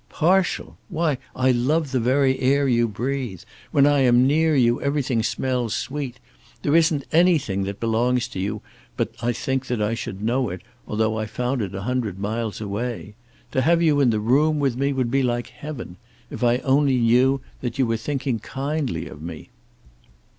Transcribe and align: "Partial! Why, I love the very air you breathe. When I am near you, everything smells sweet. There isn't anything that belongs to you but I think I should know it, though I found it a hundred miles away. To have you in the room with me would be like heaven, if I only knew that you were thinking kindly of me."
"Partial! 0.09 0.79
Why, 0.89 1.19
I 1.35 1.51
love 1.51 1.91
the 1.91 1.99
very 1.99 2.39
air 2.39 2.67
you 2.67 2.87
breathe. 2.87 3.43
When 3.69 3.85
I 3.85 3.99
am 3.99 4.25
near 4.25 4.55
you, 4.55 4.81
everything 4.81 5.21
smells 5.21 5.75
sweet. 5.75 6.19
There 6.63 6.75
isn't 6.75 7.05
anything 7.11 7.65
that 7.65 7.79
belongs 7.79 8.27
to 8.29 8.39
you 8.39 8.63
but 8.97 9.13
I 9.21 9.31
think 9.31 9.69
I 9.69 9.93
should 9.93 10.23
know 10.23 10.49
it, 10.49 10.61
though 10.87 11.19
I 11.19 11.27
found 11.27 11.61
it 11.61 11.75
a 11.75 11.83
hundred 11.83 12.17
miles 12.17 12.59
away. 12.59 13.13
To 13.51 13.61
have 13.61 13.83
you 13.83 13.99
in 14.01 14.09
the 14.09 14.19
room 14.19 14.57
with 14.59 14.75
me 14.75 14.91
would 14.91 15.11
be 15.11 15.21
like 15.21 15.49
heaven, 15.49 15.97
if 16.31 16.43
I 16.43 16.57
only 16.65 16.97
knew 16.97 17.39
that 17.59 17.77
you 17.77 17.85
were 17.85 17.95
thinking 17.95 18.39
kindly 18.39 19.07
of 19.07 19.21
me." 19.21 19.51